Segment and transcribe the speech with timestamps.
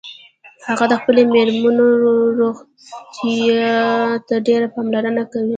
[0.67, 3.77] هغه د خپلې میرمنیروغتیا
[4.27, 5.49] ته ډیره پاملرنه کوي